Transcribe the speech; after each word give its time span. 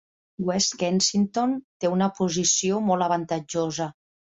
West 0.47 0.75
Kensington 0.83 1.55
té 1.85 1.93
una 1.99 2.11
posició 2.23 2.85
molt 2.91 3.11
avantatjosa. 3.13 3.95